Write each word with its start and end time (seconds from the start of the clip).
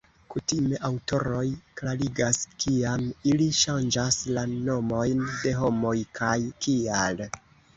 Kutime 0.33 0.77
aŭtoroj 0.87 1.43
klarigas 1.81 2.39
kiam 2.65 3.05
ili 3.33 3.47
ŝanĝas 3.59 4.19
la 4.39 4.47
nomojn 4.55 5.23
de 5.45 5.55
homoj 5.61 5.95
kaj 6.23 6.35
kial. 6.67 7.27